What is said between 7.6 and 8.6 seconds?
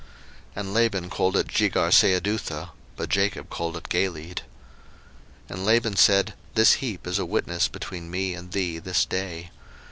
between me and